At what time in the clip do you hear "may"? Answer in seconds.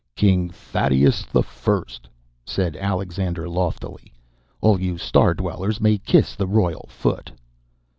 5.79-5.99